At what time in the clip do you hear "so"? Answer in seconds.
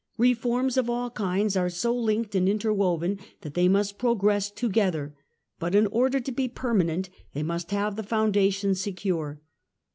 1.69-1.95